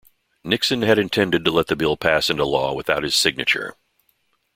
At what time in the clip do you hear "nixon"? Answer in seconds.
0.43-0.81